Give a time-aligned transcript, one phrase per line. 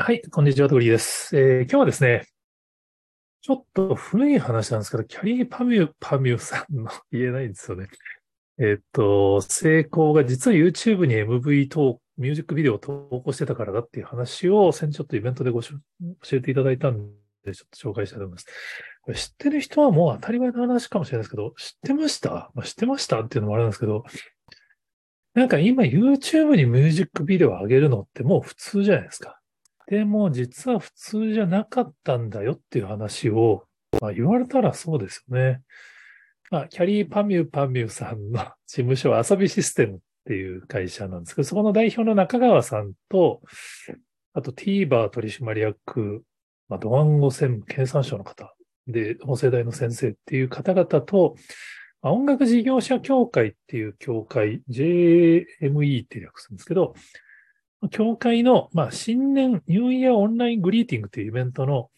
[0.00, 1.36] はい、こんにちは、トグリーです。
[1.36, 2.24] えー今日はですね、
[3.40, 7.88] ちょっと古い話なんですけど、キャリーパミュ、パミュさんの言えないんですよね。
[8.62, 15.74] えっと、成功が実は YouTube に MV とミュージックビデオを投稿してたからだっていう話を先日ちょっとイベントでごし
[16.22, 17.10] 教えていただいたん
[17.44, 18.46] で、ちょっと紹介したいと思います。
[19.02, 22.52] これ知ってる人はもう当たり前の話かもしれないですけど、知ってました？
[22.54, 24.04] まあ、知ってましたっていうのもあるんですけど、
[25.34, 29.34] なんか今 YouTube にミュージックビデオを上げるのってもう普通じゃないですか。
[29.88, 33.64] でも実は普通じゃなかったんだよっていう話を、
[34.02, 35.62] まあ、言われたらそうですよね。
[36.50, 43.40] まあ、キャリーパミューパミューさんの 事務所は遊びシステムっていう会社なんですけど、そこの代表の中川さんと、
[44.34, 46.22] あと TVer 取締役、
[46.68, 48.54] まあ、ドワンゴ専務経産省の方
[48.86, 51.34] で、法政大の先生っていう方々と、
[52.02, 56.94] まあ音楽事業者協会っていう協会、JME って略するんですけど、
[57.90, 61.90] 協会の、まあ、新年ニューイヤーオンライングリーティングというイベントの、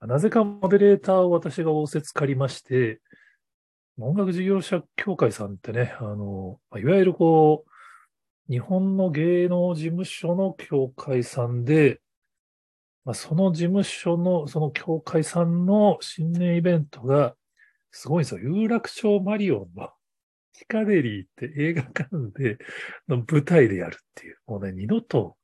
[0.00, 3.00] なぜかモデレーターを私が仰せつかりまして、
[3.98, 12.00] 音楽事業者協会さんってね、あの、いわゆるこう、日本の芸能事務所の協会さんで、
[13.04, 17.34] まあ、その事務所の、その協会さんの新年イベントが、
[17.90, 18.40] すごいんですよ。
[18.40, 19.90] 有楽町マリオンの
[20.58, 22.58] ヒカデリーって映画館で
[23.08, 24.38] の舞台でやるっていう。
[24.46, 25.36] もうね、二度と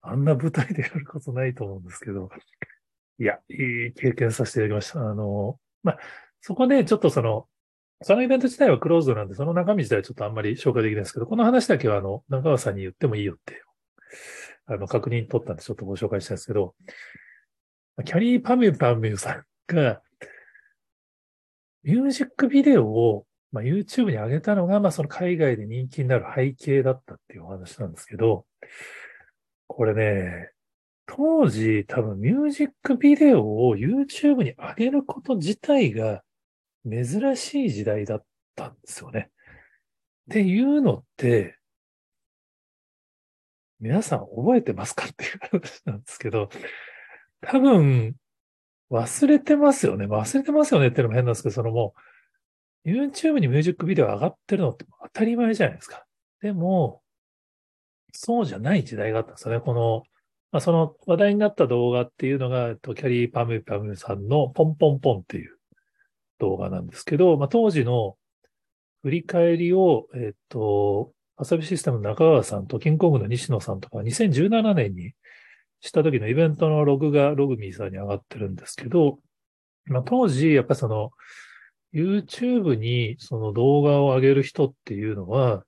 [0.00, 2.30] あんな舞台でやることないと思うんですけど、
[3.18, 5.00] いや、いい経験させていただきました。
[5.00, 5.98] あの、まあ、
[6.40, 7.48] そこでちょっとその、
[8.02, 13.62] そのイベント自体はクローズドなんで、その中身自体はちょっとあんまり紹介できないんですけど、この話だけはあの、中川さんに言ってもいいよって、
[14.66, 16.74] あの、確認取ったんでちょっとご紹介したんですけど、
[18.04, 20.02] キャリーパミュパミュさんが、
[21.82, 28.46] ミュージックビデオを、まあ、YouTube に上げたのが、まあ、その海外で人気になる背景だったっていうお話なんですけど、
[29.68, 30.50] これね、
[31.06, 36.24] 当時多分ミュージックビデオを YouTube に上げること自体が
[36.84, 38.24] 珍しい時代だっ
[38.56, 39.30] たんですよね。
[39.30, 41.56] っていうのって、
[43.78, 46.48] 皆さん覚えてますかっていう話なんですけど、
[47.40, 48.16] 多分
[48.90, 50.06] 忘れてますよね。
[50.06, 52.13] 忘れてますよねっていうのも変なんですけど、そのもう
[52.84, 56.04] YouTube にミュージックビデオ上がってるのって当たり前じゃないですか。
[56.42, 57.02] でも、
[58.12, 59.60] そうじゃない時代があったんですよね。
[59.60, 60.02] この、
[60.52, 65.56] まあ、その話題になった動画っていうのが、キャリーパムパムさんのポンポンポンっていう
[66.38, 68.16] 動画なんですけど、まあ、当時の
[69.02, 75.12] 振り返りを、えっと、アサビシステムの中川さんとキングコングの西野さんとか2017年に
[75.80, 79.18] した時のイベントのログがログミーさんに上がってるんですけど、
[79.86, 81.10] まあ、当時、やっぱその、
[81.94, 85.64] YouTube にその動画を上げる人っていうのは、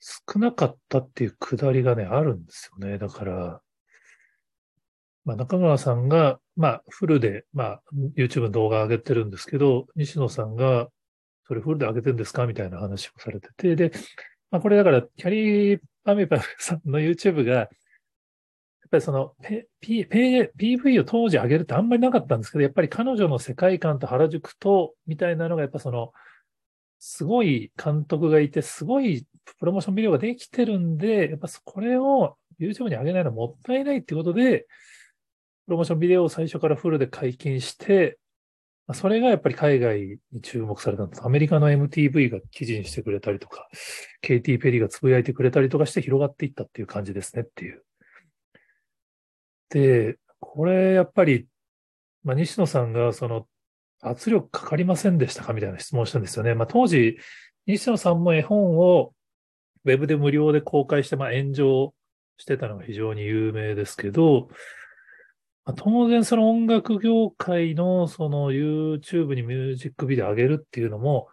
[0.00, 2.98] 少なかったっていうくだりがね、あるんですよね。
[2.98, 3.60] だから、
[5.24, 7.82] まあ、中川さんが、まあ、フルで、まあ、
[8.16, 10.88] YouTube の動画上げてるんですけど、西野さんが、
[11.46, 12.46] それフルで上げてるんですか？
[12.46, 13.92] みたいな話をされてて、で、
[14.50, 17.68] まあ、これだから、キャリーパミパミさんの YouTube が、
[18.88, 19.34] っぱりその、
[19.80, 26.12] P、P、PV を当時上げるってあんまりなかったんですけど、やっぱり彼女の世界観と原宿と、みたいなのが、やっぱその、
[26.98, 29.26] すごい監督がいて、すごい
[29.58, 34.66] プロモーションビデオができてるんで、やっぱこれを YouTube に上げないのはもったいないってことで、
[35.66, 38.18] プロモーションビデオを最初からフルで解禁して、
[38.94, 41.24] それがやっぱり海外に注目されたんです。
[41.24, 43.68] アメリカの MTV が記事にしてくれたりとか、
[44.22, 47.84] KT ペリーがつぶやいてくれたりとかして広がっていったっていう感じですねっていう。
[49.70, 51.46] で、これやっぱり、
[52.24, 53.46] まあ、西野さんがその
[54.00, 55.52] 圧力かかりませんでしたか？
[55.52, 56.54] みたいな質問したんですよね。
[56.54, 57.18] まあ、当時、
[57.66, 59.12] 西野さんも絵本を
[59.84, 61.94] ウェブで無料で公開して、まあ、炎上
[62.36, 64.48] してたのが非常に有名ですけど、
[65.64, 71.28] まあ、当然その音楽業界のその YouTube にミュージックビデオ上げるっていうのも、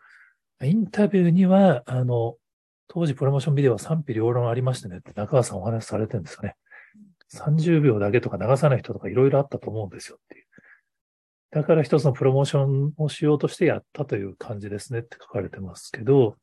[0.63, 2.35] インタビューには、あの、
[2.87, 6.55] 当時プロモーションビデオは賛否両論ありましてねって中川さんお話しされてるんですよね。
[7.33, 10.45] 30秒だけとか流さない人とかいろいろあったと思うんですよっていう。
[11.51, 16.35] だから一つのプロモーションをしようとしてやったという感じですねって書かれてますけど、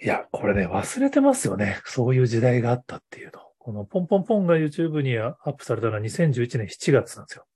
[0.00, 1.80] いや、これね、忘れてますよね。
[1.84, 3.40] そういう時代があったっていうの。
[3.58, 7.46] このポンポンポンが YouTube にアップされたのは2011年7月なんですよ。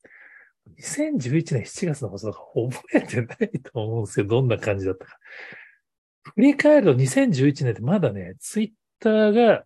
[0.79, 5.19] 2011年7月のこととか覚えてないと思うんですけど、どんな感じだったか。
[6.35, 9.65] 振り返ると2011年ってまだね、Twitter が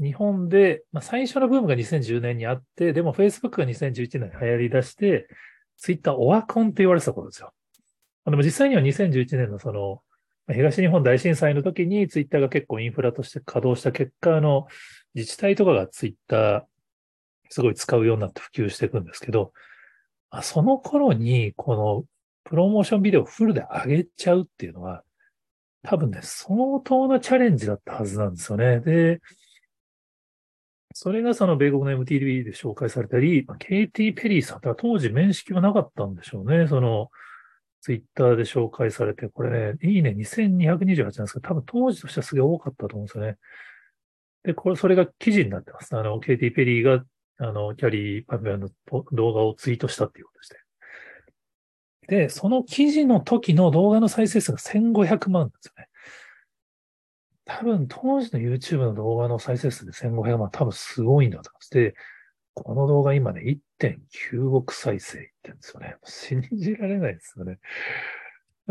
[0.00, 5.28] 日本で、まあ、最初のブームが2010年にあって、でも Facebook が2011年に流行り出して、
[5.76, 7.52] Twitter オワコンって言われてたことですよ。
[8.26, 10.02] でも実際には2011年のその、
[10.50, 14.66] 東日本大震災の時にツイッターが結構インフラとして稼働した結果、の、
[15.14, 16.62] 自治体とかがツイッター
[17.50, 19.52] すごい使うようになって普及していくんですけど、
[20.30, 22.04] あその頃にこの
[22.44, 25.02] プロモーションビデオをフルで上げちゃうっていうのは、
[25.82, 28.80] 多分ね、相当なチャレンジだったはずなんですよね。
[28.80, 29.20] で、
[31.00, 36.66] それがその米国の MTV で紹介されたり、ケイティ・ペリーさんとは当時面識はなかったんでしょうね。
[36.66, 37.12] その、
[37.82, 43.36] ツイッターで紹介されて、これね、いいね、2228なんですけど、多分当時としてはすげえ多かったと思うんですよね。
[44.42, 45.96] で、これ、それが記事になってます。
[45.96, 47.04] あの、ケイティ・ペリーが、
[47.38, 48.68] あの、キャリー・パミアの
[49.12, 50.56] 動画をツイートしたっていうことでして。
[52.08, 55.74] で、その記事の時の動画の再生数が1500万なんですよ。
[57.48, 61.70] 多分当時の YouTube の動画の再生数で1500万多分すごいんだと思います。
[61.70, 61.94] で、
[62.52, 65.96] この動画今ね、1.9億再生いってるんですよね。
[66.04, 67.58] 信じられないですよね。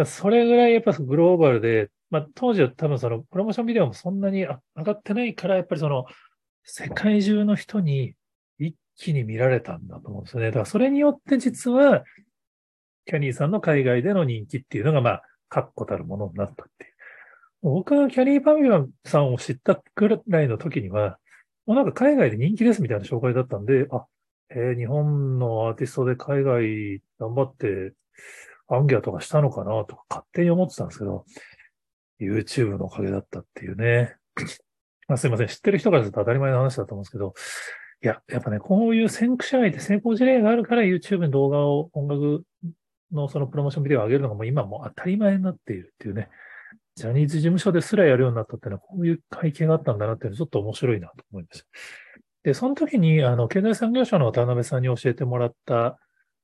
[0.06, 6.06] それぐらいやっぱグローバルで、まあ当時は多分そのプロモーションビデオもそんなに上がってないから、やっぱりその
[6.64, 8.14] 世界中の人に
[8.60, 10.48] 一気に見られたんだと思うんですよね。
[10.48, 12.04] だからそれによって実は
[13.06, 16.87] キャニーさんの海外での人気っていうのが、まあ、確固たるものになったって。
[17.70, 21.20] 僕がキャリー・パミュランさんを知ったくらいの時には、
[21.66, 24.06] もうなんか海外で人気ですみたいな紹介だったんで、あ、
[24.50, 27.94] えー、日本のアーティストで海外頑張って
[28.68, 31.26] アンギャとかしたのかなとか勝手に思ってたんですけど、
[32.20, 34.16] YouTube のおかげだったっていうね。
[35.08, 35.48] まあすいません。
[35.48, 37.34] 知ってる人からすると当たり前の話だと思うんですけど、
[38.04, 42.44] いや、やっぱね、こういう先駆者相手成功事例があるから YouTube に動画を音楽
[43.12, 46.30] のそのプロモーションビデオを上げるのがもう今もう当たり前になっているっていうね。
[46.98, 51.66] ジャニーズ事務所ですらやるようになったっていうのはこういう背景があったんだなっていうのはちょっと面白いなと思いました。
[52.42, 56.00] で、その時に、あの、経済産業省の渡辺さんに教えてもらった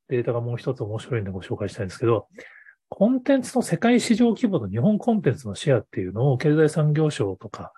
[0.10, 2.28] データがもう一つ面白いんでご紹介したいんですけど、
[2.90, 7.74] コンテンツの世界市場規模の日本コンテンツのシェアっていうのを経済産業省とか、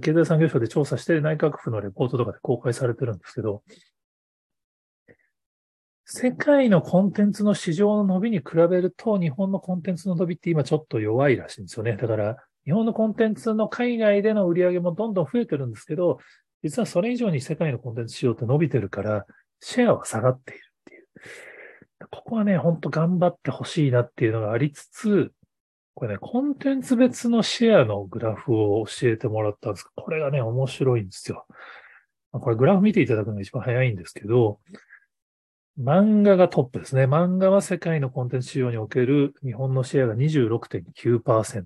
[0.00, 3.64] 経済産業省で調査して内閣府のレポートとかで公開されてるんですけど、
[6.06, 11.96] 世界のコンテンツの市場の伸びに比べると、日本のコンテンツの伸びって今ちょっと弱いらしいんですよね。
[11.96, 16.18] だから、日本のコンテンツの海外での売り上げもどんどん増えてるんですけど、
[16.62, 19.26] 実はそれ以上に世界のコンテンツ市場って伸びてるから、
[19.60, 21.04] シェアは下がっているっていう。
[22.10, 25.32] ここはね、ほんと頑張ってほしいなっていうのがありつつ、
[25.94, 31.46] これね、コンテンツ別のシェアのグラフを教えてもらったんですこれがね、面白いんですよ。
[32.32, 34.58] これグラフ見ていただくのが一番早いんですけど、
[35.80, 37.04] 漫画がトップですね。
[37.04, 41.64] 漫画は世界のコンテンツ市場における日本のシェアが26.9%。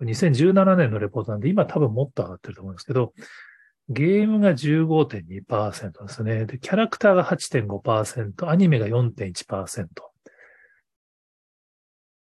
[0.00, 3.12] 2017年のレポートなんで、今多分もっと上がってると思うんですけど、
[3.88, 6.46] ゲームが15.2%ですね。
[6.46, 9.86] で、キャラクターが8.5%、アニメが4.1%。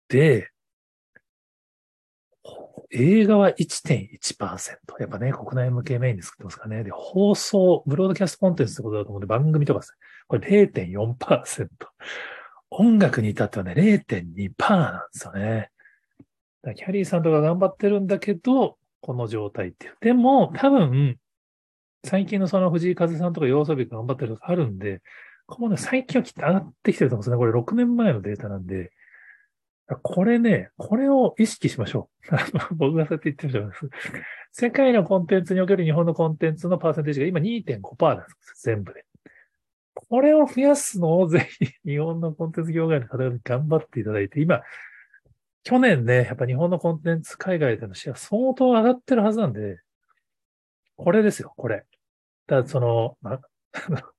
[0.09, 0.52] で、
[2.94, 5.00] 映画は1.1%。
[5.00, 6.84] やっぱね、国内向けメインで作ってますからね。
[6.84, 9.98] で、放送、ブロードキャストコンテンツってことだと思うんで、番組とかですね。
[10.28, 11.68] これ0.4%。
[12.69, 15.69] 音楽に至ってはね、0.2%なんですよね。
[16.75, 19.98] キャリーさんとか頑張ってるんだけど、この状態っていう。
[20.00, 21.18] でも、多分、
[22.06, 25.01] 最近のその藤井風さんとか要素日頑張ってるとかあるんで、
[25.45, 27.38] ここもね、最近はきっと上がってきてると思うんですね。
[27.38, 28.92] これ6年前のデータなんで、
[30.01, 32.35] これね、これを意識しましょう。
[32.75, 33.89] 僕がそうやって言ってるじゃないです。
[34.51, 38.63] 世界のコンテンツにおける日本のコンテンツのパーセンテージが今2.5%なんです。
[38.63, 39.06] 全部で。
[39.94, 44.61] これを増やすのをぜひ日本のコンテンツ業界の方に頑張っていただいて、今、
[45.63, 49.80] 去年ね、やっぱ日本のコンテンツ海外でのシェア相当上がってるはずなんで、
[50.95, 51.85] これですよ、これ。
[52.47, 53.40] だその、ま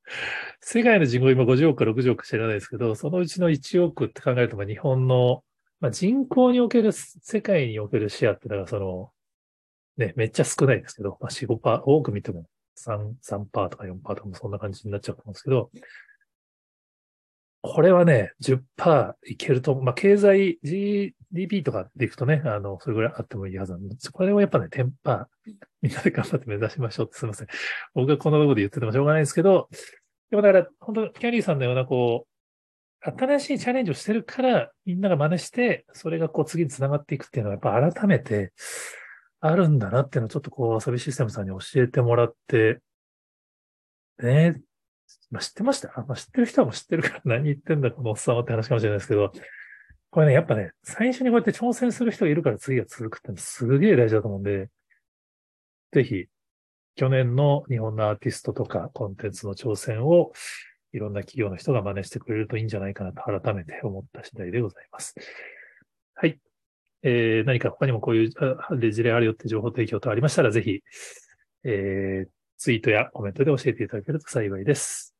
[0.61, 5.44] 世界の人口今50億か60億か知らないですけど、そのうちの1億って考えると、日本の
[5.81, 9.11] まあ、人口における、世界におけるシェアってのが、その、
[9.97, 12.47] ね、めっちゃ少ないですけど、まあ、4、5%、多く見ても
[12.78, 15.71] 3、3%とか4%とかもそんな感じになっちゃうと思うんですけど、
[17.66, 24.12] これはね、10%いけると、まあ、経済 GDP とかでいくとね、あの、それぐらいあってもいいはずなんです。
[24.12, 25.26] これをやっぱね、10%、
[25.81, 27.47] みんなで頑張って目指しましょうってすみません。
[27.95, 29.71] 僕がこのところで言っててもしょうがないですけど、
[30.31, 32.34] でもだから、本当キャリーさんのような、こう、
[33.04, 38.52] 新しいチャレンジをしてるから、みんなが真似して、それがこう次に繋がっていくっていうのは、やっぱ改めて
[39.40, 42.80] あるんだなっていうのをちょっとこう、遊びシステムさんに教えてもらって、
[44.23, 44.61] ね、
[45.30, 45.88] まあ、知ってました？
[46.06, 49.32] まあ、知ってる人はもう知ってるから 何言ってんだ、このおっさんはって話かもしれないですけど、
[50.11, 54.70] これね、やっぱね、最初にこうやって挑戦する人がいるから次が続くってのすげえ大事だと思うんで、
[55.92, 56.26] ぜひ、
[56.94, 60.32] 去年の日本のアーティストとかコンテンツの挑戦を
[60.94, 65.14] いろんな企業の人が真似してくれるといいんじゃないかなと改めて思った次第でございます。
[66.14, 66.38] はい。
[67.02, 68.30] えー何か他にもこういう
[68.92, 70.80] 事例あるよって情報提供とありましたら、ぜひ、
[71.64, 75.14] えーツイートやコメントで教えていただけると幸いです。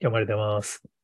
[0.00, 0.95] 今日もありがとうございます。